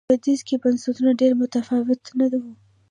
په 0.05 0.07
لوېدیځ 0.13 0.39
کې 0.47 0.55
بنسټونه 0.63 1.11
ډېر 1.21 1.31
متفاوت 1.41 2.01
نه 2.19 2.25
و. 2.41 2.43